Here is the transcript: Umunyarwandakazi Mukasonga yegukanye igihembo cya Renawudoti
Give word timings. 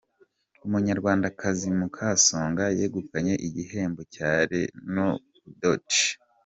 Umunyarwandakazi 0.65 1.67
Mukasonga 1.79 2.63
yegukanye 2.79 3.33
igihembo 3.47 4.01
cya 4.13 4.31
Renawudoti 4.49 6.03